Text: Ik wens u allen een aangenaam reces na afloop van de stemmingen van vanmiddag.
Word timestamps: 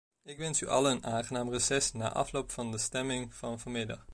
Ik 0.23 0.37
wens 0.37 0.61
u 0.61 0.67
allen 0.67 0.91
een 0.91 1.05
aangenaam 1.05 1.49
reces 1.49 1.91
na 1.91 2.11
afloop 2.11 2.51
van 2.51 2.71
de 2.71 2.77
stemmingen 2.77 3.31
van 3.31 3.59
vanmiddag. 3.59 4.05